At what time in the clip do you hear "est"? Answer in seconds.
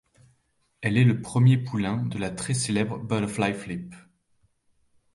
0.97-1.03